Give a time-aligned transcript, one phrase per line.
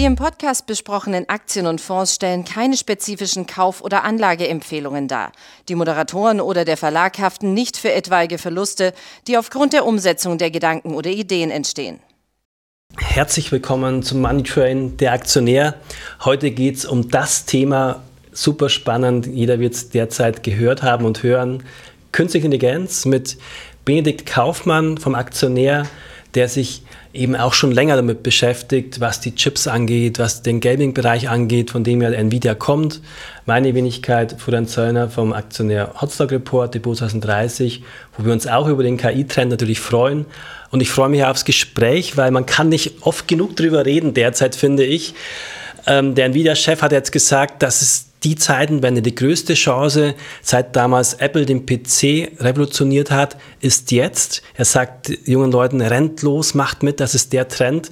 [0.00, 5.30] Die im Podcast besprochenen Aktien und Fonds stellen keine spezifischen Kauf- oder Anlageempfehlungen dar.
[5.68, 8.94] Die Moderatoren oder der Verlag haften nicht für etwaige Verluste,
[9.26, 11.98] die aufgrund der Umsetzung der Gedanken oder Ideen entstehen.
[12.96, 15.74] Herzlich willkommen zum Money Train, der Aktionär.
[16.24, 21.22] Heute geht es um das Thema, super spannend, jeder wird es derzeit gehört haben und
[21.22, 21.62] hören,
[22.12, 23.36] Künstliche Intelligenz mit
[23.84, 25.86] Benedikt Kaufmann vom Aktionär,
[26.34, 31.28] der sich eben auch schon länger damit beschäftigt, was die Chips angeht, was den Gaming-Bereich
[31.28, 33.00] angeht, von dem ja Nvidia kommt.
[33.46, 37.82] Meine Wenigkeit, Florian Zöllner vom Aktionär Hotstock Report, Depot 2030,
[38.16, 40.26] wo wir uns auch über den KI-Trend natürlich freuen.
[40.70, 44.54] Und ich freue mich aufs Gespräch, weil man kann nicht oft genug drüber reden derzeit,
[44.54, 45.14] finde ich.
[45.86, 51.14] Ähm, der Nvidia-Chef hat jetzt gesagt, dass es die Zeitenwende, die größte Chance, seit damals
[51.14, 54.42] Apple den PC revolutioniert hat, ist jetzt.
[54.54, 57.90] Er sagt jungen Leuten, rennt los, macht mit, das ist der Trend.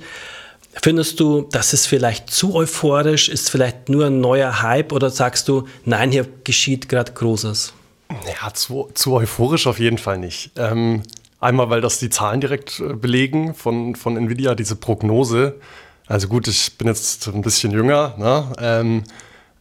[0.83, 5.49] Findest du, das ist vielleicht zu euphorisch, ist vielleicht nur ein neuer Hype oder sagst
[5.49, 7.73] du, nein, hier geschieht gerade Großes?
[8.11, 10.53] Ja, zu, zu, euphorisch auf jeden Fall nicht.
[10.57, 11.03] Ähm,
[11.41, 15.57] einmal, weil das die Zahlen direkt äh, belegen von, von Nvidia, diese Prognose.
[16.07, 18.53] Also gut, ich bin jetzt ein bisschen jünger, ne?
[18.61, 19.05] ähm,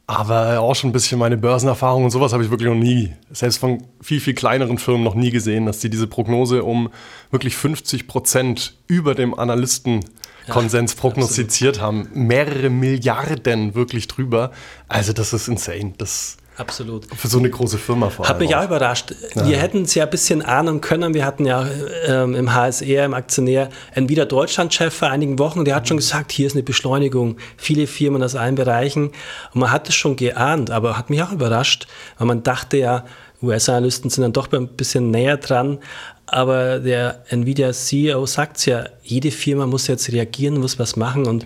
[0.08, 3.58] aber auch schon ein bisschen meine Börsenerfahrung und sowas habe ich wirklich noch nie, selbst
[3.58, 6.90] von viel, viel kleineren Firmen noch nie gesehen, dass die diese Prognose um
[7.30, 12.08] wirklich 50 Prozent über dem Analystenkonsens ja, prognostiziert absolut.
[12.08, 12.26] haben.
[12.28, 14.52] Mehrere Milliarden wirklich drüber.
[14.88, 15.94] Also das ist insane.
[15.98, 17.06] Das Absolut.
[17.16, 18.34] Für so eine große Firma vor allem.
[18.34, 19.14] Hat mich auch überrascht.
[19.36, 19.48] Ja.
[19.48, 21.14] Wir hätten es ja ein bisschen ahnen können.
[21.14, 21.68] Wir hatten ja
[22.08, 25.88] ähm, im HSR, im Aktionär, einen wieder Deutschland-Chef vor einigen Wochen, der hat mhm.
[25.88, 27.38] schon gesagt, hier ist eine Beschleunigung.
[27.58, 29.12] Viele Firmen aus allen Bereichen.
[29.54, 33.06] Und man hat es schon geahnt, aber hat mich auch überrascht, weil man dachte ja,
[33.44, 35.78] US-Analysten sind dann doch ein bisschen näher dran.
[36.26, 41.46] Aber der Nvidia-CEO sagt es ja, jede Firma muss jetzt reagieren, muss was machen und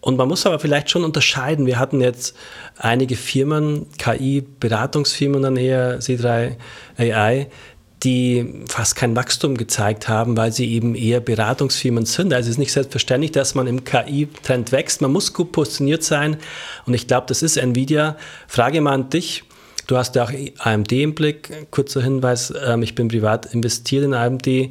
[0.00, 1.66] und man muss aber vielleicht schon unterscheiden.
[1.66, 2.34] Wir hatten jetzt
[2.78, 6.56] einige Firmen, KI-Beratungsfirmen dann eher, C3
[6.96, 7.48] AI,
[8.02, 12.32] die fast kein Wachstum gezeigt haben, weil sie eben eher Beratungsfirmen sind.
[12.32, 15.02] Also es ist nicht selbstverständlich, dass man im KI-Trend wächst.
[15.02, 16.38] Man muss gut positioniert sein.
[16.86, 18.16] Und ich glaube, das ist Nvidia.
[18.48, 19.44] Frage mal an dich.
[19.86, 21.70] Du hast ja auch AMD im Blick.
[21.70, 24.70] Kurzer Hinweis, ähm, ich bin privat investiert in AMD.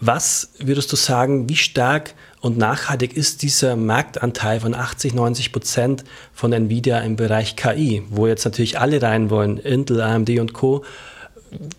[0.00, 6.04] Was würdest du sagen, wie stark und nachhaltig ist dieser Marktanteil von 80, 90 Prozent
[6.34, 10.84] von Nvidia im Bereich KI, wo jetzt natürlich alle rein wollen, Intel, AMD und Co.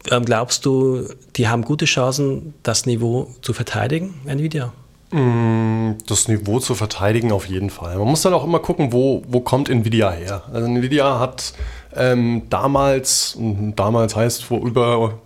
[0.10, 4.74] Ähm, glaubst du, die haben gute Chancen, das Niveau zu verteidigen, Nvidia?
[5.12, 8.00] Mm, das Niveau zu verteidigen auf jeden Fall.
[8.00, 10.46] Man muss dann auch immer gucken, wo, wo kommt Nvidia her.
[10.52, 11.54] Also Nvidia hat
[11.96, 13.38] ähm, damals,
[13.76, 15.20] damals heißt vor über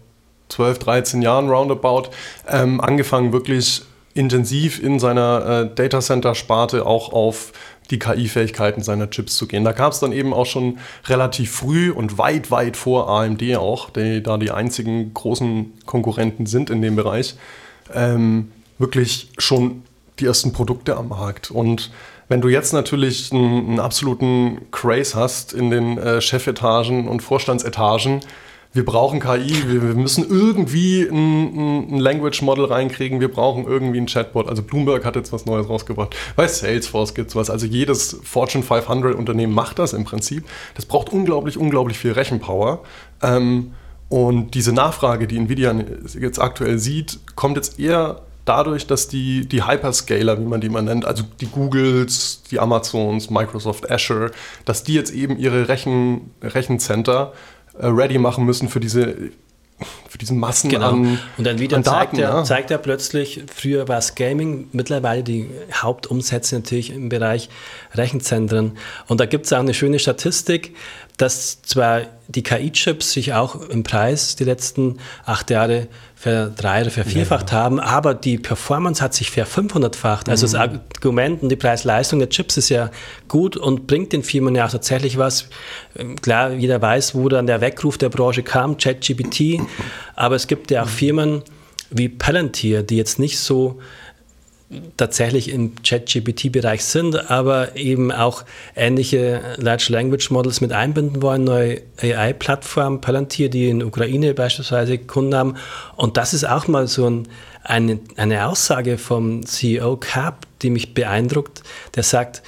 [0.50, 2.10] 12, 13 Jahren roundabout,
[2.50, 3.84] ähm, angefangen wirklich
[4.14, 7.52] intensiv in seiner äh, Data Center Sparte auch auf
[7.92, 9.64] die KI-Fähigkeiten seiner Chips zu gehen.
[9.64, 10.78] Da gab es dann eben auch schon
[11.08, 16.70] relativ früh und weit, weit vor AMD auch, die da die einzigen großen Konkurrenten sind
[16.70, 17.36] in dem Bereich,
[17.94, 19.84] ähm, wirklich schon
[20.20, 21.50] die ersten Produkte am Markt.
[21.50, 21.92] Und
[22.28, 28.22] wenn du jetzt natürlich einen, einen absoluten Craze hast in den äh, Chefetagen und Vorstandsetagen,
[28.72, 34.00] wir brauchen KI, wir, wir müssen irgendwie ein, ein, Language Model reinkriegen, wir brauchen irgendwie
[34.00, 34.48] ein Chatbot.
[34.48, 36.16] Also Bloomberg hat jetzt was Neues rausgebracht.
[36.36, 37.50] Bei Salesforce gibt es was.
[37.50, 40.46] Also jedes Fortune 500 Unternehmen macht das im Prinzip.
[40.76, 42.84] Das braucht unglaublich, unglaublich viel Rechenpower.
[43.24, 43.74] Ähm,
[44.08, 45.74] und diese Nachfrage, die Nvidia
[46.20, 50.82] jetzt aktuell sieht, kommt jetzt eher dadurch, dass die, die Hyperscaler, wie man die mal
[50.82, 54.32] nennt, also die Googles, die Amazons, Microsoft Azure,
[54.66, 57.34] dass die jetzt eben ihre Rechen, Rechencenter
[57.78, 59.32] ready machen müssen für diese
[60.10, 60.90] für diesen Massen genau.
[60.90, 62.44] an Und dann wieder zeigt, Daten, er, ja.
[62.44, 67.50] zeigt er plötzlich, früher war es Gaming, mittlerweile die Hauptumsätze natürlich im Bereich
[67.94, 68.78] Rechenzentren.
[69.08, 70.76] Und da gibt es auch eine schöne Statistik,
[71.20, 77.52] dass zwar die KI-Chips sich auch im Preis die letzten acht Jahre verdrei- oder vervierfacht
[77.52, 77.64] ja, ja.
[77.64, 80.30] haben, aber die Performance hat sich verfünfhundertfacht.
[80.30, 80.52] Also mhm.
[80.52, 82.90] das Argument und die Preis-Leistung der Chips ist ja
[83.28, 85.50] gut und bringt den Firmen ja auch tatsächlich was.
[86.22, 89.62] Klar, jeder weiß, wo dann der Weckruf der Branche kam, ChatGPT,
[90.16, 91.44] aber es gibt ja auch Firmen
[91.90, 93.80] wie Palantir, die jetzt nicht so
[94.98, 98.44] tatsächlich im Chat-GPT-Bereich sind, aber eben auch
[98.76, 105.34] ähnliche Large Language Models mit einbinden wollen, neue AI-Plattform Palantir, die in Ukraine beispielsweise Kunden
[105.34, 105.56] haben.
[105.96, 107.28] Und das ist auch mal so ein,
[107.64, 111.64] eine, eine Aussage vom CEO Cap, die mich beeindruckt,
[111.96, 112.44] der sagt,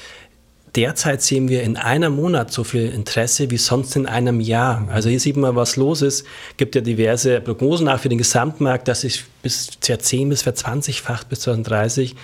[0.76, 4.88] Derzeit sehen wir in einem Monat so viel Interesse wie sonst in einem Jahr.
[4.90, 6.26] Also hier sieht man, was los ist.
[6.56, 9.72] Gibt ja diverse Prognosen auch für den Gesamtmarkt, dass sich bis.
[9.82, 12.16] 10 bis 20-facht bis 2030.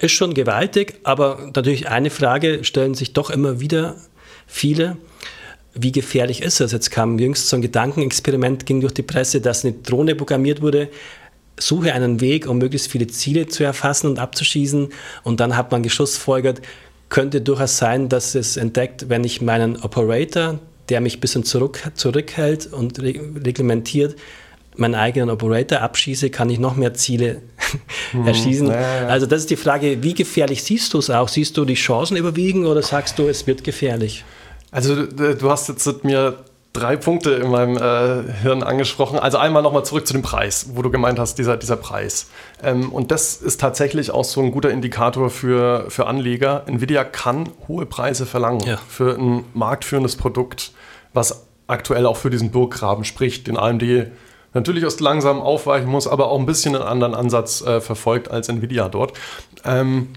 [0.00, 3.96] ist schon gewaltig, aber natürlich eine Frage stellen sich doch immer wieder
[4.46, 4.96] viele.
[5.74, 6.70] Wie gefährlich ist es?
[6.70, 10.88] Jetzt kam jüngst so ein Gedankenexperiment, ging durch die Presse, dass eine Drohne programmiert wurde,
[11.58, 14.88] suche einen Weg, um möglichst viele Ziele zu erfassen und abzuschießen.
[15.22, 16.60] Und dann hat man geschlussfolgert,
[17.10, 20.58] könnte durchaus sein, dass es entdeckt, wenn ich meinen Operator,
[20.88, 24.16] der mich ein bisschen zurück, zurückhält und reglementiert,
[24.76, 27.42] meinen eigenen Operator abschieße, kann ich noch mehr Ziele
[28.12, 28.68] hm, erschießen.
[28.68, 29.08] Ja.
[29.08, 31.28] Also das ist die Frage, wie gefährlich siehst du es auch?
[31.28, 34.24] Siehst du die Chancen überwiegen oder sagst du, es wird gefährlich?
[34.70, 36.38] Also du hast jetzt mit mir
[36.72, 39.18] drei Punkte in meinem äh, Hirn angesprochen.
[39.18, 42.28] Also einmal nochmal zurück zu dem Preis, wo du gemeint hast, dieser, dieser Preis.
[42.62, 46.62] Ähm, und das ist tatsächlich auch so ein guter Indikator für, für Anleger.
[46.66, 48.78] Nvidia kann hohe Preise verlangen ja.
[48.88, 50.72] für ein marktführendes Produkt,
[51.12, 54.10] was aktuell auch für diesen Burggraben spricht, den AMD
[54.52, 58.48] natürlich erst langsam aufweichen muss, aber auch ein bisschen einen anderen Ansatz äh, verfolgt als
[58.48, 59.12] Nvidia dort.
[59.64, 60.08] Ähm,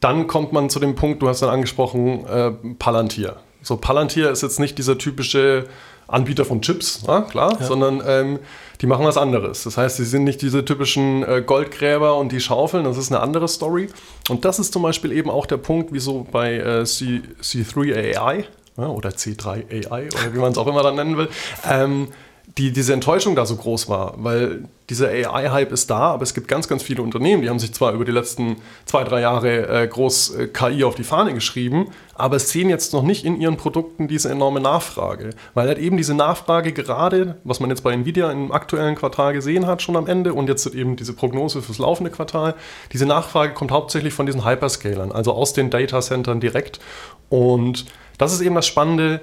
[0.00, 3.36] dann kommt man zu dem Punkt, du hast dann angesprochen, äh, Palantir.
[3.66, 5.66] So, Palantir ist jetzt nicht dieser typische
[6.06, 7.66] Anbieter von Chips, na, klar, ja.
[7.66, 8.38] sondern ähm,
[8.80, 9.64] die machen was anderes.
[9.64, 13.20] Das heißt, sie sind nicht diese typischen äh, Goldgräber und die Schaufeln, das ist eine
[13.20, 13.88] andere Story.
[14.28, 18.44] Und das ist zum Beispiel eben auch der Punkt, wieso bei äh, C, C3 AI
[18.78, 21.28] ja, oder C3 AI oder wie man es auch immer dann nennen will,
[21.68, 22.12] ähm,
[22.58, 26.48] die, diese Enttäuschung da so groß war, weil dieser AI-Hype ist da, aber es gibt
[26.48, 28.56] ganz, ganz viele Unternehmen, die haben sich zwar über die letzten
[28.86, 33.02] zwei, drei Jahre äh, groß äh, KI auf die Fahne geschrieben, aber sehen jetzt noch
[33.02, 37.68] nicht in ihren Produkten diese enorme Nachfrage, weil halt eben diese Nachfrage gerade, was man
[37.68, 41.12] jetzt bei Nvidia im aktuellen Quartal gesehen hat, schon am Ende und jetzt eben diese
[41.12, 42.54] Prognose fürs laufende Quartal,
[42.92, 46.80] diese Nachfrage kommt hauptsächlich von diesen Hyperscalern, also aus den Datacentern direkt
[47.28, 47.84] und
[48.18, 49.20] das ist eben das Spannende,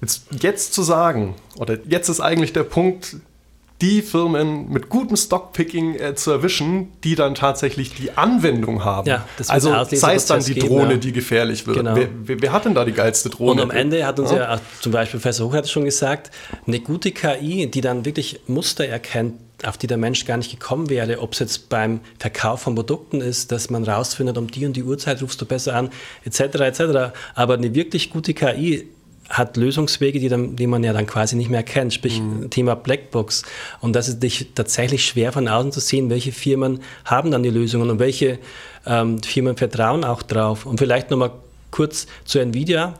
[0.00, 3.16] Jetzt, jetzt zu sagen, oder jetzt ist eigentlich der Punkt,
[3.80, 9.08] die Firmen mit gutem Stockpicking äh, zu erwischen, die dann tatsächlich die Anwendung haben.
[9.08, 10.96] Ja, also sei es dann die Drohne, ja.
[10.98, 11.78] die gefährlich wird.
[11.78, 11.96] Genau.
[11.96, 13.62] Wer, wer, wer, hat denn da die geilste Drohne?
[13.62, 16.30] Und am Ende hat uns ja, ja zum Beispiel Professor Hoch hat es schon gesagt,
[16.66, 20.88] eine gute KI, die dann wirklich Muster erkennt, auf die der Mensch gar nicht gekommen
[20.90, 24.74] wäre, ob es jetzt beim Verkauf von Produkten ist, dass man rausfindet, um die und
[24.74, 25.90] die Uhrzeit rufst du besser an,
[26.24, 26.40] etc.
[26.40, 26.80] etc.
[27.34, 28.88] Aber eine wirklich gute KI
[29.30, 32.50] hat Lösungswege, die, dann, die man ja dann quasi nicht mehr kennt, sprich mhm.
[32.50, 33.44] Thema Blackbox.
[33.80, 37.50] Und das ist dich tatsächlich schwer von außen zu sehen, welche Firmen haben dann die
[37.50, 38.38] Lösungen und welche
[38.86, 40.66] ähm, Firmen vertrauen auch drauf.
[40.66, 41.30] Und vielleicht nochmal
[41.70, 42.94] kurz zu Nvidia.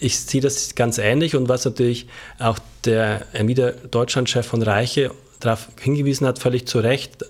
[0.00, 2.06] Ich sehe das ganz ähnlich und was natürlich
[2.38, 5.10] auch der Nvidia Deutschlandchef von Reiche
[5.40, 7.24] darauf hingewiesen hat, völlig zu Recht,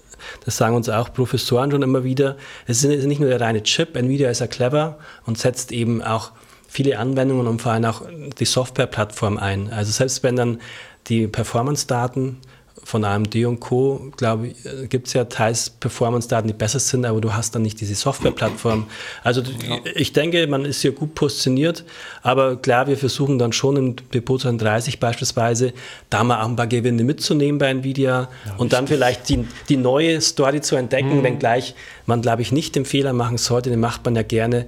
[0.44, 2.36] das sagen uns auch Professoren schon immer wieder.
[2.66, 6.32] Es ist nicht nur der reine Chip, Nvidia ist ja clever und setzt eben auch
[6.68, 8.02] viele Anwendungen und vor allem auch
[8.38, 9.72] die Softwareplattform ein.
[9.72, 10.60] Also selbst wenn dann
[11.08, 12.36] die Performance-Daten
[12.84, 17.04] von AMD und Co., glaube ich, äh, gibt es ja teils Performance-Daten, die besser sind,
[17.04, 18.86] aber du hast dann nicht diese Softwareplattform.
[19.24, 19.78] Also ja.
[19.94, 21.84] ich denke, man ist hier gut positioniert,
[22.22, 25.74] aber klar, wir versuchen dann schon im Depot 30 beispielsweise,
[26.08, 29.76] da mal auch ein paar Gewinne mitzunehmen bei Nvidia ja, und dann vielleicht die, die
[29.76, 31.22] neue Story zu entdecken, mhm.
[31.24, 31.74] wenngleich
[32.06, 34.66] man, glaube ich, nicht den Fehler machen sollte, den macht man ja gerne,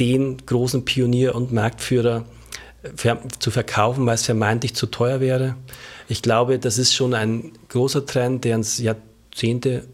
[0.00, 2.24] den großen Pionier und Marktführer
[2.82, 5.56] äh, zu verkaufen, weil es vermeintlich zu teuer wäre.
[6.08, 9.84] Ich glaube, das ist schon ein großer Trend, der uns Jahrzehnte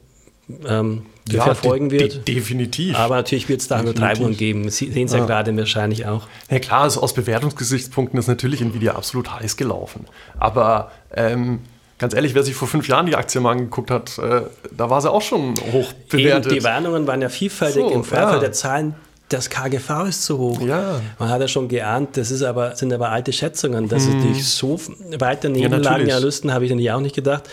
[0.67, 2.29] ähm, ja, verfolgen wird.
[2.29, 2.97] De definitiv.
[2.97, 4.69] Aber natürlich wird es da Übertreibungen geben.
[4.71, 5.21] Sie sehen es ja.
[5.21, 5.27] ja.
[5.27, 6.27] gerade wahrscheinlich auch.
[6.51, 10.07] Ja klar, also aus Bewertungsgesichtspunkten ist natürlich Nvidia absolut heiß gelaufen.
[10.39, 11.61] Aber ähm,
[11.99, 14.43] ganz ehrlich, wer sich vor fünf Jahren die Aktie mal angeguckt hat, äh,
[14.77, 16.53] da war sie auch schon hoch bewertet.
[16.53, 18.39] Eben, die Warnungen waren ja vielfältig so, im Vorfeld ja.
[18.41, 18.95] der Zahlen
[19.29, 20.61] das KGV ist zu hoch.
[20.61, 21.01] Ja.
[21.19, 24.33] Man hat ja schon geahnt, das ist aber, sind aber alte Schätzungen, dass mhm.
[24.33, 24.79] es so
[25.19, 27.45] weiter Nebenlagen ja, erlösten, habe ich eigentlich auch nicht gedacht.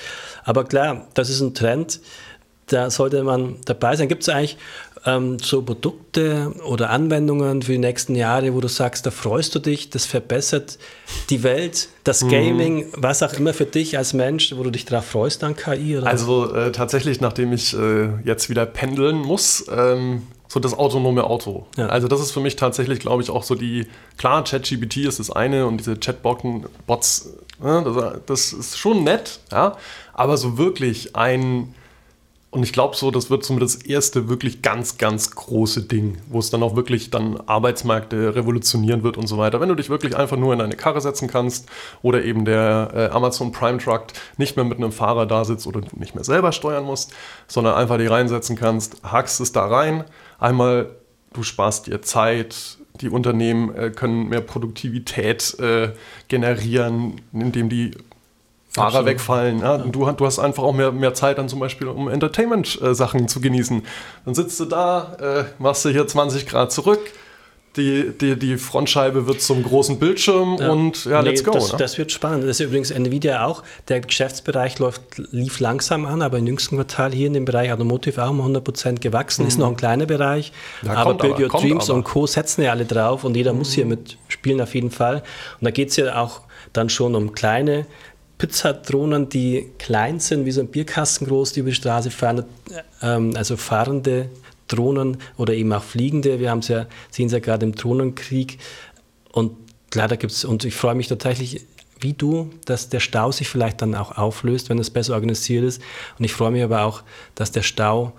[0.43, 1.99] Aber klar, das ist ein Trend,
[2.67, 4.07] da sollte man dabei sein.
[4.07, 4.57] Gibt es eigentlich
[5.05, 9.59] ähm, so Produkte oder Anwendungen für die nächsten Jahre, wo du sagst, da freust du
[9.59, 10.77] dich, das verbessert
[11.29, 12.29] die Welt, das mhm.
[12.29, 12.91] Gaming, mhm.
[12.97, 15.97] was auch immer für dich als Mensch, wo du dich darauf freust an KI?
[15.97, 16.07] Oder?
[16.07, 21.65] Also äh, tatsächlich, nachdem ich äh, jetzt wieder pendeln muss, ähm, so das autonome Auto.
[21.77, 21.87] Ja.
[21.87, 25.29] Also das ist für mich tatsächlich, glaube ich, auch so die, klar, ChatGPT ist das
[25.29, 27.29] eine und diese Chatbots,
[27.63, 29.77] ne, das, das, ist schon nett, ja,
[30.13, 31.73] aber so wirklich ein,
[32.51, 36.39] und ich glaube so, das wird so das erste wirklich ganz, ganz große Ding, wo
[36.39, 39.61] es dann auch wirklich dann Arbeitsmärkte revolutionieren wird und so weiter.
[39.61, 41.69] Wenn du dich wirklich einfach nur in eine Karre setzen kannst
[42.01, 45.81] oder eben der äh, Amazon Prime Truck nicht mehr mit einem Fahrer da sitzt oder
[45.81, 47.13] du nicht mehr selber steuern musst,
[47.47, 50.03] sondern einfach die reinsetzen kannst, hackst es da rein,
[50.41, 50.89] Einmal,
[51.33, 55.91] du sparst dir Zeit, die Unternehmen äh, können mehr Produktivität äh,
[56.29, 57.91] generieren, indem die
[58.73, 59.07] Fahrer Absolut.
[59.07, 59.59] wegfallen.
[59.59, 59.77] Ja?
[59.77, 59.83] Ja.
[59.83, 63.83] Du, du, hast einfach auch mehr, mehr Zeit dann zum Beispiel, um Entertainment-Sachen zu genießen.
[64.25, 67.01] Dann sitzt du da, äh, machst du hier 20 Grad zurück,
[67.77, 70.69] die, die, die Frontscheibe wird zum großen Bildschirm ja.
[70.71, 71.51] und ja, nee, let's go.
[71.51, 71.77] Das, ne?
[71.77, 72.43] das, wird spannend.
[72.43, 73.63] Das ist übrigens Nvidia auch.
[73.87, 75.01] Der Geschäftsbereich läuft,
[75.31, 78.99] lief langsam an, aber im jüngsten Quartal hier in dem Bereich Automotive auch um 100%
[78.99, 79.43] gewachsen.
[79.43, 79.47] Mhm.
[79.47, 80.51] Ist noch ein kleiner Bereich,
[80.81, 81.99] ja, aber Build Your Dreams aber.
[81.99, 82.27] und Co.
[82.27, 83.59] setzen ja alle drauf und jeder mhm.
[83.59, 85.23] muss hier mitspielen auf jeden Fall.
[85.59, 86.41] Und da geht es ja auch
[86.73, 87.85] dann schon um kleine
[88.41, 92.45] Pizzadrohnen, die klein sind, wie so ein Bierkasten groß, die über die Straße fahren,
[93.03, 94.29] ähm, also fahrende
[94.67, 96.39] Drohnen oder eben auch fliegende.
[96.39, 98.57] Wir haben ja, sehen es ja gerade im Drohnenkrieg.
[99.31, 99.55] Und
[99.91, 101.67] klar, da gibt es, und ich freue mich tatsächlich,
[101.99, 105.79] wie du, dass der Stau sich vielleicht dann auch auflöst, wenn es besser organisiert ist.
[106.17, 107.03] Und ich freue mich aber auch,
[107.35, 108.13] dass der Stau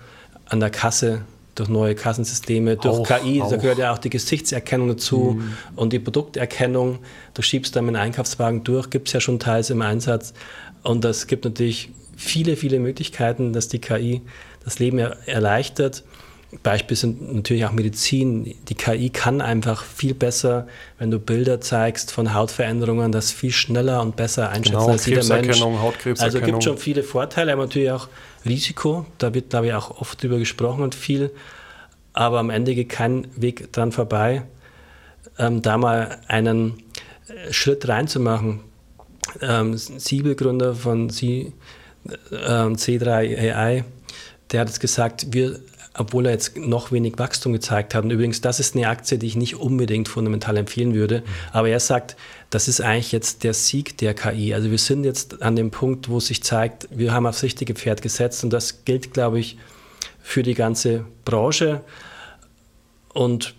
[0.45, 1.25] an der Kasse
[1.55, 3.49] durch neue Kassensysteme, durch auch, KI, auch.
[3.49, 5.53] da gehört ja auch die Gesichtserkennung dazu mhm.
[5.75, 6.99] und die Produkterkennung.
[7.33, 10.33] Du schiebst dann mit einem Einkaufswagen durch, gibt es ja schon teils im Einsatz.
[10.83, 14.21] Und das gibt natürlich viele, viele Möglichkeiten, dass die KI
[14.63, 16.03] das Leben erleichtert.
[16.61, 18.55] Beispiel sind natürlich auch Medizin.
[18.67, 20.67] Die KI kann einfach viel besser,
[20.99, 25.23] wenn du Bilder zeigst von Hautveränderungen, das viel schneller und besser einschätzen genau, als jeder
[25.25, 25.61] Mensch.
[26.19, 28.07] Also es gibt schon viele Vorteile, aber natürlich auch
[28.45, 29.05] Risiko.
[29.17, 31.31] Da wird, glaube ich, auch oft drüber gesprochen und viel.
[32.13, 34.43] Aber am Ende geht kein Weg dran vorbei,
[35.39, 36.83] ähm, da mal einen
[37.27, 38.59] äh, Schritt reinzumachen.
[39.41, 41.53] Ähm, Siebel-Gründer von C,
[42.31, 43.83] äh, C3 AI,
[44.51, 45.59] der hat es gesagt, wir
[45.95, 48.03] obwohl er jetzt noch wenig Wachstum gezeigt hat.
[48.03, 51.19] Und übrigens, das ist eine Aktie, die ich nicht unbedingt fundamental empfehlen würde.
[51.19, 51.23] Mhm.
[51.51, 52.15] Aber er sagt,
[52.49, 54.53] das ist eigentlich jetzt der Sieg der KI.
[54.53, 58.01] Also wir sind jetzt an dem Punkt, wo sich zeigt, wir haben aufs richtige Pferd
[58.01, 58.43] gesetzt.
[58.43, 59.57] Und das gilt, glaube ich,
[60.21, 61.81] für die ganze Branche.
[63.13, 63.53] Und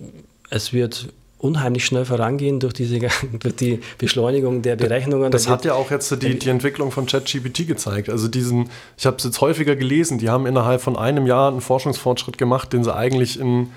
[0.50, 2.98] es wird unheimlich schnell vorangehen durch, diese,
[3.40, 5.30] durch die Beschleunigung der Berechnungen.
[5.30, 8.08] Das, hat ja auch jetzt die, die Entwicklung von ChatGPT gezeigt.
[8.08, 11.60] Also diesen, ich habe es jetzt häufiger gelesen, die haben innerhalb von einem Jahr einen
[11.60, 13.70] Forschungsfortschritt gemacht, den sie eigentlich in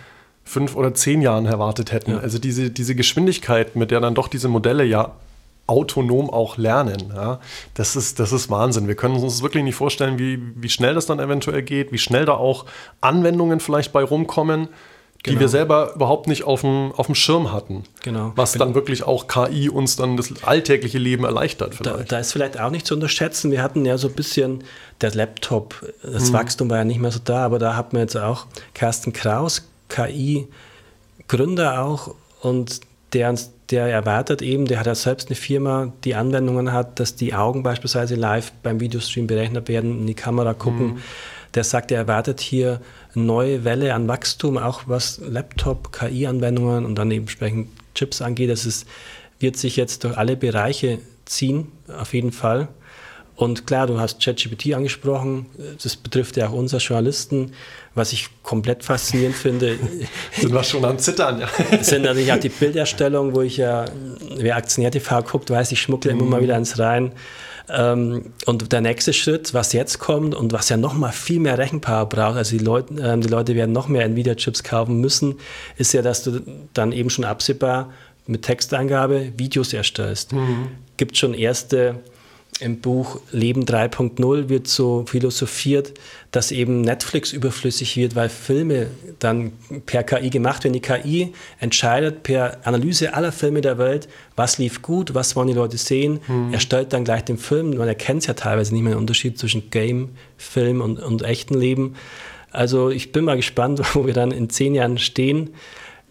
[0.44, 2.12] fünf oder zehn Jahren erwartet hätten.
[2.12, 2.20] Ja.
[2.20, 5.14] Also diese, diese Geschwindigkeit, mit der dann doch diese Modelle ja
[5.68, 7.12] autonom auch lernen.
[7.14, 7.40] Ja,
[7.74, 8.88] das, ist, das ist Wahnsinn.
[8.88, 12.24] Wir können uns wirklich nicht vorstellen, wie, wie schnell das dann eventuell geht, wie schnell
[12.24, 12.66] da auch
[13.02, 14.70] Anwendungen vielleicht bei rumkommen
[15.26, 15.42] die genau.
[15.42, 17.84] wir selber überhaupt nicht auf dem, auf dem Schirm hatten.
[18.04, 18.32] Genau.
[18.36, 21.76] Was dann wirklich auch KI uns dann das alltägliche Leben erleichtert.
[21.84, 23.52] Da, da, ist vielleicht auch nicht zu unterschätzen.
[23.52, 24.64] Wir hatten ja so ein bisschen
[25.02, 26.34] der Laptop, das mhm.
[26.34, 29.68] Wachstum war ja nicht mehr so da, aber da hat man jetzt auch Carsten Kraus,
[29.90, 32.82] KI-Gründer auch und
[33.14, 37.16] der uns der erwartet eben, der hat ja selbst eine Firma, die Anwendungen hat, dass
[37.16, 40.94] die Augen beispielsweise live beim Videostream berechnet werden, in die Kamera gucken.
[40.94, 41.02] Mhm.
[41.56, 42.82] Der sagt, er erwartet hier
[43.14, 48.50] neue Welle an Wachstum, auch was Laptop, KI-Anwendungen und dann entsprechend Chips angeht.
[48.50, 48.86] Das ist,
[49.40, 52.68] wird sich jetzt durch alle Bereiche ziehen, auf jeden Fall.
[53.38, 55.46] Und klar, du hast ChatGPT angesprochen,
[55.82, 57.54] das betrifft ja auch uns als Journalisten,
[57.94, 59.78] was ich komplett faszinierend finde.
[60.32, 61.48] sind wir schon am Zittern, ja.
[61.84, 63.86] sind natürlich auch die Bilderstellung, wo ich ja,
[64.38, 66.20] wer Aktionär TV guckt, weiß, ich schmuggle mm.
[66.20, 67.12] immer mal wieder ins rein.
[67.70, 72.08] Ähm, und der nächste Schritt, was jetzt kommt und was ja nochmal viel mehr Rechenpower
[72.08, 75.36] braucht, also die Leute, ähm, die Leute werden noch mehr Nvidia-Chips kaufen müssen,
[75.78, 76.42] ist ja, dass du
[76.74, 77.92] dann eben schon absehbar
[78.26, 80.34] mit Texteingabe Videos erstellst.
[80.34, 80.70] Mhm.
[80.98, 81.96] Gibt schon erste
[82.60, 85.94] im Buch Leben 3.0 wird so philosophiert,
[86.32, 88.88] dass eben Netflix überflüssig wird, weil Filme
[89.20, 89.54] dann
[89.86, 90.74] per KI gemacht werden.
[90.74, 95.54] Die KI entscheidet per Analyse aller Filme der Welt, was lief gut, was wollen die
[95.54, 96.54] Leute sehen, mhm.
[96.54, 97.78] erstellt dann gleich den Film.
[97.78, 101.96] Man erkennt ja teilweise nicht mehr den Unterschied zwischen Game, Film und, und echten Leben.
[102.52, 105.52] Also ich bin mal gespannt, wo wir dann in zehn Jahren stehen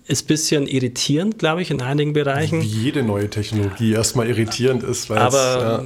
[0.08, 2.62] ist ein bisschen irritierend, glaube ich, in einigen Bereichen.
[2.62, 5.10] Wie jede neue Technologie erstmal irritierend ist.
[5.10, 5.84] Aber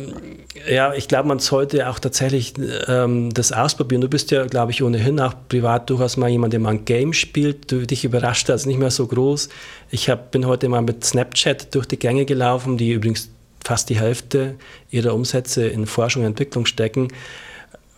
[0.67, 0.73] ja.
[0.73, 0.95] ja.
[0.95, 2.55] ich glaube, man sollte auch tatsächlich
[2.87, 4.03] ähm, das ausprobieren.
[4.03, 7.15] Du bist ja, glaube ich, ohnehin auch privat durchaus mal jemand, der mal ein Game
[7.15, 7.73] spielt.
[7.73, 9.49] Du, dich überrascht das nicht mehr so groß.
[9.91, 13.31] Ich hab, bin heute mal mit Snapchat durch die Gänge gelaufen, die übrigens
[13.65, 14.57] fast die Hälfte
[14.91, 17.09] ihrer Umsätze in Forschung und Entwicklung stecken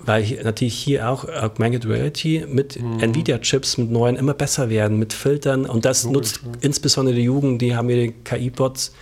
[0.04, 3.00] weil natürlich hier auch Augmented Reality mit mhm.
[3.00, 6.50] Nvidia-Chips, mit neuen immer besser werden, mit Filtern und das Logisch, nutzt ja.
[6.61, 8.92] insbesondere die Jugend, die haben ihre KI-Bots.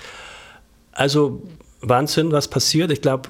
[0.93, 1.43] Also
[1.81, 2.91] Wahnsinn, was passiert.
[2.91, 3.29] Ich glaube,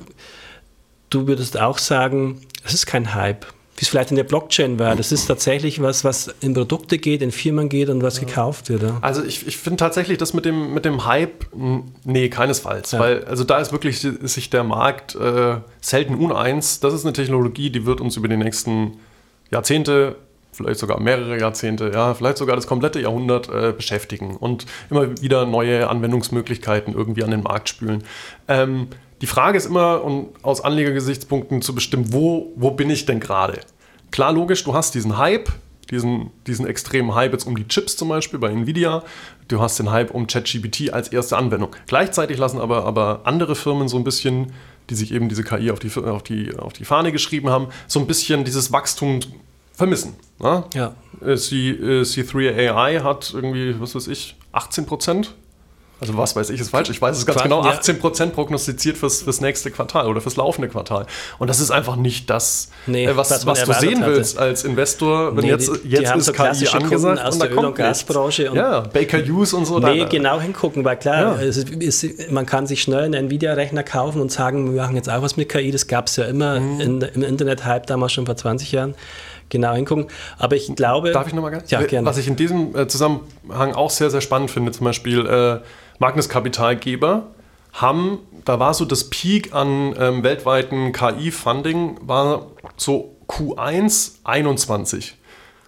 [1.11, 3.47] du würdest auch sagen, es ist kein Hype
[3.81, 4.95] wie es vielleicht in der Blockchain war.
[4.95, 8.27] Das ist tatsächlich was, was in Produkte geht, in Firmen geht und was ja.
[8.27, 8.83] gekauft wird.
[8.83, 8.99] Ja?
[9.01, 11.47] Also ich, ich finde tatsächlich das mit dem, mit dem Hype,
[12.05, 12.93] nee, keinesfalls.
[12.93, 12.99] Ja.
[12.99, 16.81] Weil also da ist wirklich sich der Markt äh, selten uneins.
[16.81, 18.99] Das ist eine Technologie, die wird uns über die nächsten
[19.51, 20.17] Jahrzehnte
[20.53, 25.47] vielleicht sogar mehrere Jahrzehnte, ja, vielleicht sogar das komplette Jahrhundert äh, beschäftigen und immer wieder
[25.47, 28.03] neue Anwendungsmöglichkeiten irgendwie an den Markt spülen.
[28.47, 28.89] Ähm,
[29.21, 33.61] die Frage ist immer, um aus Anlegergesichtspunkten zu bestimmen, wo, wo bin ich denn gerade?
[34.11, 35.51] Klar, logisch, du hast diesen Hype,
[35.91, 39.03] diesen, diesen extremen Hype jetzt um die Chips zum Beispiel bei Nvidia.
[39.49, 41.75] Du hast den Hype um ChatGPT als erste Anwendung.
[41.87, 44.53] Gleichzeitig lassen aber, aber andere Firmen so ein bisschen,
[44.89, 48.01] die sich eben diese KI auf die, auf, die, auf die Fahne geschrieben haben, so
[48.01, 49.21] ein bisschen dieses Wachstum
[49.73, 50.15] vermissen.
[50.39, 50.65] Ne?
[50.75, 50.95] Ja.
[51.37, 55.35] C, C3 AI hat irgendwie, was weiß ich, 18 Prozent
[56.01, 59.23] also was weiß ich ist falsch, ich weiß es ganz Quart genau, 18% prognostiziert fürs,
[59.23, 61.07] fürs nächste Quartal oder fürs laufende Quartal.
[61.39, 64.13] Und das ist einfach nicht das, nee, äh, was, was, was du sehen hatte.
[64.13, 67.43] willst als Investor, wenn nee, jetzt, die, jetzt die ist so KI angesagt aus und
[67.43, 68.51] der Öl- und Gasbranche.
[68.51, 69.79] Und ja, Baker Hughes und so.
[69.79, 71.47] Nee, da, genau hingucken, weil klar, ja.
[71.47, 75.21] ist, ist, man kann sich schnell einen Nvidia-Rechner kaufen und sagen, wir machen jetzt auch
[75.21, 76.81] was mit KI, das gab es ja immer mhm.
[76.81, 78.95] in, im Internet-Hype damals schon vor 20 Jahren
[79.51, 80.07] genau hingucken.
[80.39, 81.13] Aber ich glaube.
[81.13, 81.71] Darf ich nochmal ganz?
[81.71, 82.07] Ja, gerne.
[82.07, 85.61] Was ich in diesem äh, Zusammenhang auch sehr, sehr spannend finde, zum Beispiel äh,
[86.01, 87.29] Magniskapitalgeber
[87.73, 95.17] haben, da war so das Peak an ähm, weltweiten KI-Funding, war so Q1 21,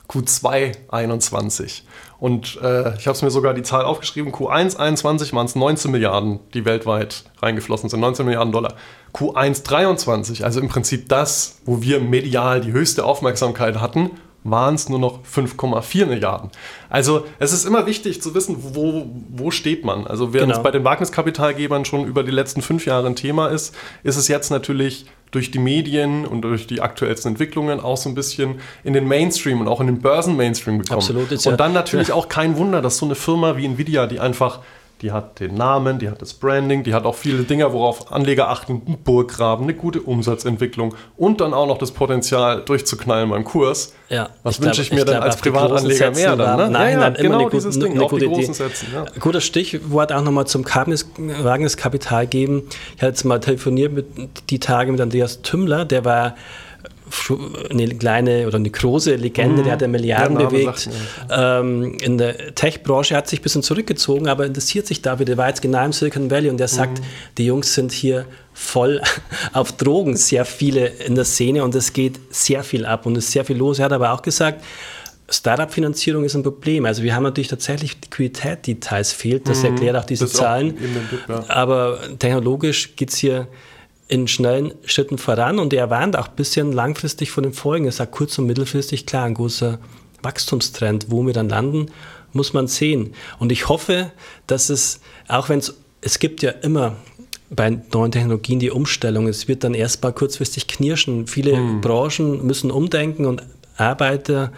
[0.08, 1.84] Q2 21.
[2.18, 5.90] Und äh, ich habe es mir sogar die Zahl aufgeschrieben, Q1 21 waren es 19
[5.90, 8.74] Milliarden, die weltweit reingeflossen sind, 19 Milliarden Dollar.
[9.14, 14.12] Q1 23, also im Prinzip das, wo wir medial die höchste Aufmerksamkeit hatten,
[14.44, 16.50] waren es nur noch 5,4 Milliarden.
[16.88, 20.06] Also es ist immer wichtig zu wissen, wo, wo steht man.
[20.06, 20.58] Also während genau.
[20.58, 24.28] es bei den Wagniskapitalgebern schon über die letzten fünf Jahre ein Thema ist, ist es
[24.28, 28.92] jetzt natürlich durch die Medien und durch die aktuellsten Entwicklungen auch so ein bisschen in
[28.92, 30.98] den Mainstream und auch in den Börsen-Mainstream gekommen.
[30.98, 31.46] Absolut.
[31.46, 32.14] und dann natürlich ja.
[32.14, 34.60] auch kein Wunder, dass so eine Firma wie Nvidia, die einfach
[35.02, 38.48] die hat den Namen, die hat das Branding, die hat auch viele Dinge, worauf Anleger
[38.48, 43.94] achten, ein Burggraben, eine gute Umsatzentwicklung und dann auch noch das Potenzial durchzuknallen beim Kurs.
[44.08, 46.56] Ja, Was wünsche ich mir dann als Privatanleger mehr dann?
[46.56, 46.70] Ne?
[46.70, 48.44] Nein, ja, ja, genau eine, dieses Ding, eine gute Idee.
[48.44, 49.04] Sätzen, ja.
[49.18, 52.62] Gutes Stichwort auch nochmal zum Wagniskapital geben.
[52.96, 54.06] Ich hatte jetzt mal telefoniert mit
[54.50, 56.36] die Tage mit Andreas Tümmler, der war
[57.70, 59.64] eine kleine oder eine große Legende, mhm.
[59.64, 60.88] der hat ja Milliarden bewegt.
[61.30, 65.26] Ähm, in der Tech-Branche hat sich ein bisschen zurückgezogen, aber interessiert sich dafür.
[65.26, 66.72] Der war jetzt genau im Silicon Valley und der mhm.
[66.72, 67.02] sagt,
[67.38, 69.00] die Jungs sind hier voll
[69.52, 73.26] auf Drogen, sehr viele in der Szene und es geht sehr viel ab und es
[73.26, 73.78] ist sehr viel los.
[73.78, 74.62] Er hat aber auch gesagt,
[75.28, 76.84] Startup-Finanzierung ist ein Problem.
[76.84, 79.48] Also wir haben natürlich tatsächlich Liquidität, die teils fehlt.
[79.48, 79.70] Das mhm.
[79.70, 80.76] erklärt auch diese Zahlen.
[81.28, 81.44] Auch ja.
[81.48, 83.48] Aber technologisch geht es hier
[84.12, 87.86] in schnellen Schritten voran und er warnt auch ein bisschen langfristig von den Folgen.
[87.86, 89.78] Er sagt kurz- und mittelfristig, klar, ein großer
[90.20, 91.86] Wachstumstrend, wo wir dann landen,
[92.34, 93.14] muss man sehen.
[93.38, 94.12] Und ich hoffe,
[94.46, 96.96] dass es, auch wenn es, es gibt ja immer
[97.48, 101.26] bei neuen Technologien die Umstellung, es wird dann erstmal kurzfristig knirschen.
[101.26, 101.80] Viele hm.
[101.80, 103.42] Branchen müssen umdenken und
[103.76, 104.52] Arbeiter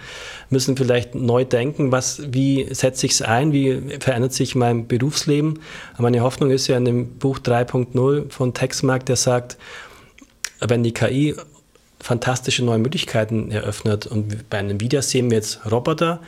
[0.50, 5.60] müssen vielleicht neu denken, was, wie setze ich es ein, wie verändert sich mein Berufsleben.
[5.98, 9.56] Meine Hoffnung ist ja in dem Buch 3.0 von Textmark, der sagt,
[10.60, 11.34] wenn die KI
[12.00, 16.20] fantastische neue Möglichkeiten eröffnet und bei einem Video sehen wir jetzt Roboter,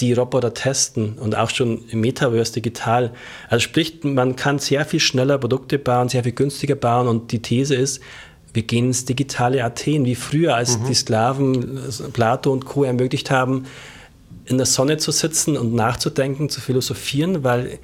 [0.00, 3.12] die Roboter testen und auch schon im Metaverse digital.
[3.48, 7.42] Also sprich, man kann sehr viel schneller Produkte bauen, sehr viel günstiger bauen und die
[7.42, 8.00] These ist,
[8.54, 10.86] ins digitale Athen, wie früher, als mhm.
[10.86, 11.80] die Sklaven
[12.12, 12.84] Plato und Co.
[12.84, 13.64] ermöglicht haben,
[14.44, 17.78] in der Sonne zu sitzen und nachzudenken, zu philosophieren, weil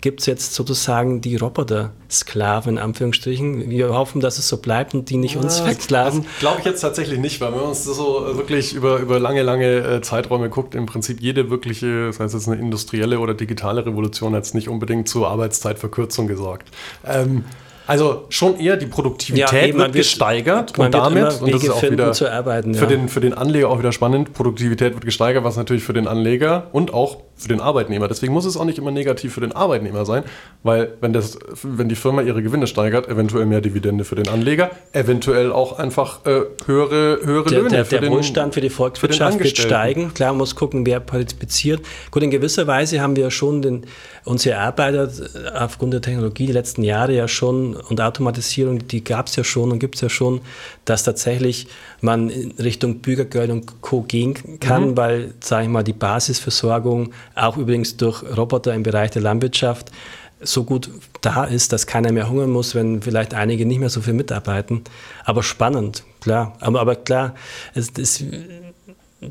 [0.00, 3.70] gibt es jetzt sozusagen die Roboter-Sklaven in Anführungsstrichen.
[3.70, 6.26] Wir hoffen, dass es so bleibt und die nicht uns ja, versklaven.
[6.40, 9.78] Glaube ich jetzt tatsächlich nicht, weil wenn man uns so wirklich über, über lange, lange
[9.78, 14.34] äh, Zeiträume guckt, im Prinzip jede wirkliche, das heißt jetzt eine industrielle oder digitale Revolution
[14.34, 16.68] hat es nicht unbedingt zur Arbeitszeitverkürzung gesorgt.
[17.04, 17.44] Ähm,
[17.86, 21.82] also schon eher die Produktivität ja, eben, wird gesteigert und damit, und das ist auch
[21.82, 22.80] wieder arbeiten, ja.
[22.80, 26.08] für, den, für den Anleger auch wieder spannend, Produktivität wird gesteigert, was natürlich für den
[26.08, 28.08] Anleger und auch für den Arbeitnehmer.
[28.08, 30.24] Deswegen muss es auch nicht immer negativ für den Arbeitnehmer sein,
[30.62, 34.70] weil wenn, das, wenn die Firma ihre Gewinne steigert, eventuell mehr Dividende für den Anleger,
[34.92, 38.70] eventuell auch einfach äh, höhere, höhere der, Löhne der, für der den Wohlstand für die
[38.70, 40.14] Volkswirtschaft für wird steigen.
[40.14, 41.82] Klar, man muss gucken, wer partizipiert.
[42.10, 43.86] Gut, in gewisser Weise haben wir schon den,
[44.24, 45.10] unsere Arbeiter
[45.54, 49.72] aufgrund der Technologie die letzten Jahre ja schon und Automatisierung, die gab es ja schon
[49.72, 50.40] und gibt es ja schon,
[50.84, 51.68] dass tatsächlich
[52.00, 54.02] man in Richtung Bürgergeld und Co.
[54.02, 54.96] gehen kann, mhm.
[54.96, 59.92] weil, sage ich mal, die Basisversorgung auch übrigens durch Roboter im Bereich der Landwirtschaft
[60.40, 60.90] so gut
[61.22, 64.82] da ist, dass keiner mehr hungern muss, wenn vielleicht einige nicht mehr so viel mitarbeiten.
[65.24, 66.56] Aber spannend, klar.
[66.60, 67.34] Aber, aber klar,
[67.74, 68.22] es, es,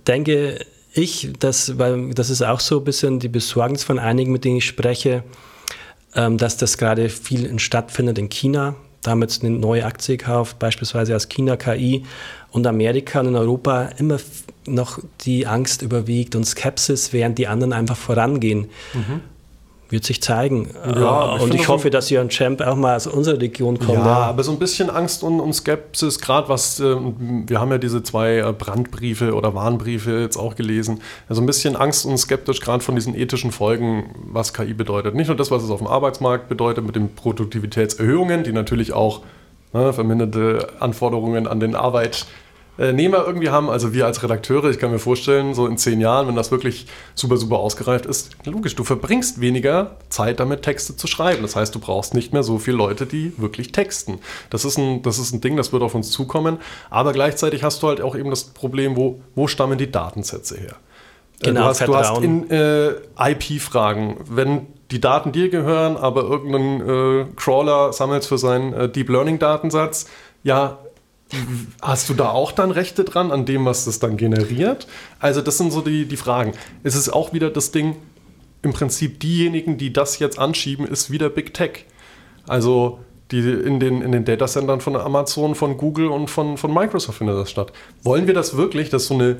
[0.07, 0.59] denke
[0.93, 4.57] ich, dass, weil das ist auch so ein bisschen die Besorgnis von einigen, mit denen
[4.57, 5.23] ich spreche,
[6.15, 8.75] ähm, dass das gerade viel stattfindet in China.
[9.01, 12.05] Damit eine neue Aktie gekauft, beispielsweise aus China KI
[12.55, 14.17] und Amerika und in Europa immer
[14.65, 18.69] noch die Angst überwiegt und Skepsis, während die anderen einfach vorangehen.
[18.93, 19.21] Mhm.
[19.89, 20.69] wird sich zeigen.
[20.95, 23.99] Ja, und ich, ich hoffe, dass Jörn Champ auch mal aus unserer Region kommt.
[23.99, 24.17] Ja, ja.
[24.23, 26.95] aber so ein bisschen Angst und, und Skepsis, gerade was, äh,
[27.45, 31.75] wir haben ja diese zwei äh, Brandbriefe oder Warnbriefe jetzt auch gelesen, also ein bisschen
[31.75, 35.13] Angst und skeptisch gerade von diesen ethischen Folgen, was KI bedeutet.
[35.13, 39.21] Nicht nur das, was es auf dem Arbeitsmarkt bedeutet mit den Produktivitätserhöhungen, die natürlich auch
[39.71, 42.25] ne, verminderte Anforderungen an den Arbeit
[42.77, 46.27] Nehmer irgendwie haben, also wir als Redakteure, ich kann mir vorstellen, so in zehn Jahren,
[46.27, 51.07] wenn das wirklich super, super ausgereift ist, logisch, du verbringst weniger Zeit damit, Texte zu
[51.07, 51.41] schreiben.
[51.41, 54.19] Das heißt, du brauchst nicht mehr so viele Leute, die wirklich texten.
[54.49, 56.57] Das ist ein, das ist ein Ding, das wird auf uns zukommen.
[56.89, 60.75] Aber gleichzeitig hast du halt auch eben das Problem, wo, wo stammen die Datensätze her?
[61.41, 66.23] Äh, genau, du hast, du hast in äh, IP-Fragen, wenn die Daten dir gehören, aber
[66.23, 70.07] irgendein äh, Crawler sammelt es für seinen äh, Deep Learning-Datensatz,
[70.43, 70.77] ja,
[71.81, 74.87] Hast du da auch dann Rechte dran an dem, was das dann generiert?
[75.19, 76.53] Also das sind so die, die Fragen.
[76.83, 77.95] Es ist auch wieder das Ding,
[78.61, 81.85] im Prinzip diejenigen, die das jetzt anschieben, ist wieder Big Tech.
[82.47, 82.99] Also
[83.31, 87.37] die in den, in den Datacentern von Amazon, von Google und von, von Microsoft findet
[87.37, 87.71] das statt.
[88.03, 89.37] Wollen wir das wirklich, dass so eine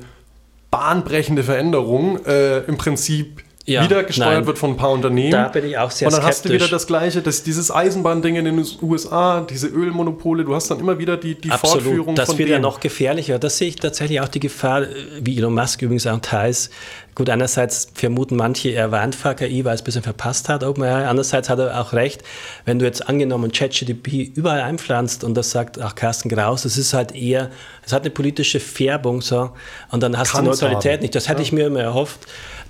[0.70, 4.46] bahnbrechende Veränderung äh, im Prinzip ja, wieder gesteuert nein.
[4.46, 5.32] wird von ein paar Unternehmen.
[5.32, 6.36] Da bin ich auch sehr Und dann skeptisch.
[6.36, 10.70] hast du wieder das Gleiche, dass dieses Eisenbahnding in den USA, diese Ölmonopole, du hast
[10.70, 11.82] dann immer wieder die, die Absolut.
[11.82, 13.38] Fortführung das von wird ja noch gefährlicher.
[13.40, 14.82] Das sehe ich tatsächlich auch die Gefahr,
[15.20, 16.70] wie Elon Musk übrigens auch teils.
[17.16, 20.62] Gut, einerseits vermuten manche, er warnt VKI, weil es ein bisschen verpasst hat.
[20.62, 22.22] Andererseits hat er auch recht,
[22.66, 26.92] wenn du jetzt angenommen ChatGDP überall einpflanzt und das sagt auch Carsten Graus, das ist
[26.92, 27.50] halt eher,
[27.84, 29.50] es hat eine politische Färbung so
[29.90, 31.00] und dann hast du die Neutralität haben.
[31.00, 31.14] nicht.
[31.14, 31.44] Das hätte ja.
[31.44, 32.20] ich mir immer erhofft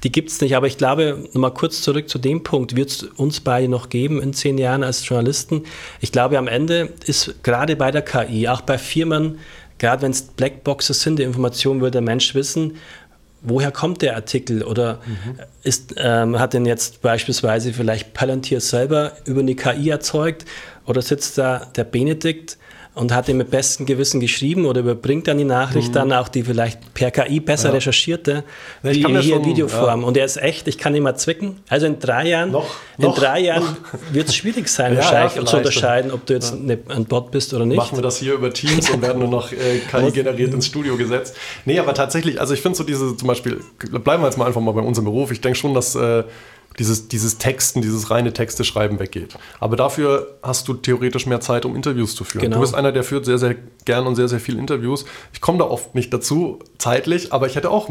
[0.02, 0.56] die gibt es nicht.
[0.56, 4.20] Aber ich glaube, nochmal kurz zurück zu dem Punkt, wird es uns beide noch geben
[4.20, 5.64] in zehn Jahren als Journalisten?
[6.00, 9.38] Ich glaube, am Ende ist gerade bei der KI, auch bei Firmen,
[9.78, 12.78] gerade wenn es Blackboxes sind, die Informationen will der Mensch wissen,
[13.42, 15.40] woher kommt der Artikel oder mhm.
[15.62, 20.44] ist, ähm, hat den jetzt beispielsweise vielleicht Palantir selber über eine KI erzeugt
[20.86, 22.58] oder sitzt da der Benedikt
[22.96, 25.92] und hat ihm mit bestem Gewissen geschrieben oder überbringt dann die Nachricht mhm.
[25.92, 27.74] dann auch die vielleicht per KI besser ja.
[27.74, 28.42] recherchierte,
[28.82, 30.00] ja, wie hier schon, Videoform.
[30.00, 30.06] Ja.
[30.06, 31.58] Und er ist echt, ich kann ihn mal zwicken.
[31.68, 33.76] Also in drei Jahren, noch, in noch, drei Jahren
[34.12, 37.76] wird es schwierig sein, wahrscheinlich zu unterscheiden, ob du jetzt ein Bot bist oder nicht.
[37.76, 40.96] Machen wir das hier über Teams und werden nur noch äh, KI generiert ins Studio
[40.96, 41.36] gesetzt.
[41.66, 44.62] Nee, aber tatsächlich, also ich finde so diese zum Beispiel, bleiben wir jetzt mal einfach
[44.62, 45.30] mal bei unserem Beruf.
[45.32, 46.24] Ich denke schon, dass äh,
[46.78, 49.36] dieses, dieses Texten, dieses reine Texte schreiben weggeht.
[49.60, 52.42] Aber dafür hast du theoretisch mehr Zeit, um Interviews zu führen.
[52.42, 52.56] Genau.
[52.56, 55.04] Du bist einer, der führt sehr, sehr gern und sehr, sehr viel Interviews.
[55.32, 57.88] Ich komme da oft nicht dazu, zeitlich, aber ich hätte auch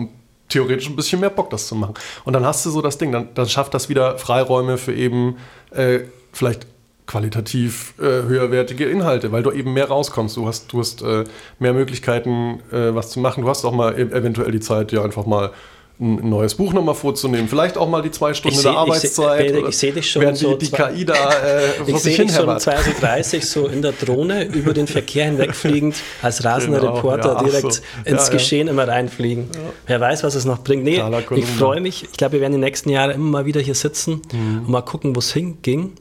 [0.49, 1.95] theoretisch ein bisschen mehr Bock, das zu machen.
[2.23, 5.37] Und dann hast du so das Ding, dann, dann schafft das wieder Freiräume für eben
[5.71, 6.67] äh, vielleicht
[7.07, 10.37] qualitativ äh, höherwertige Inhalte, weil du eben mehr rauskommst.
[10.37, 11.23] Du hast, du hast äh,
[11.59, 13.43] mehr Möglichkeiten, äh, was zu machen.
[13.43, 15.51] Du hast auch mal e eventuell die Zeit, ja einfach mal
[15.97, 17.47] ein neues Buch nochmal vorzunehmen.
[17.47, 19.51] Vielleicht auch mal die zwei Stunden seh, der Arbeitszeit.
[19.51, 22.35] Ich, ich sehe dich schon während so die, die KI da äh, Ich sehe dich
[22.35, 27.43] schon 2030 so in der Drohne über den Verkehr hinwegfliegend, als rasender genau, Reporter ja,
[27.43, 27.81] direkt so.
[28.03, 28.73] ins ja, Geschehen ja.
[28.73, 29.47] immer reinfliegen.
[29.87, 30.83] Wer weiß, was es noch bringt.
[30.83, 31.01] Nee,
[31.35, 32.03] ich freue mich.
[32.03, 34.63] Ich glaube, wir werden die nächsten Jahre immer mal wieder hier sitzen mhm.
[34.65, 35.93] und mal gucken, wo es hinging.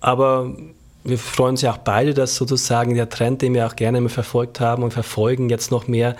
[0.00, 0.52] Aber
[1.04, 4.08] wir freuen uns ja auch beide, dass sozusagen der Trend, den wir auch gerne immer
[4.08, 6.16] verfolgt haben und verfolgen, jetzt noch mehr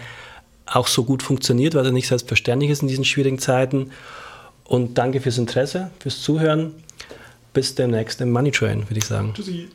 [0.67, 3.91] auch so gut funktioniert, weil er nicht selbstverständlich ist in diesen schwierigen Zeiten.
[4.65, 6.75] Und danke fürs Interesse, fürs Zuhören.
[7.53, 9.33] Bis demnächst im Money Train, würde ich sagen.
[9.35, 9.69] Tschüssi.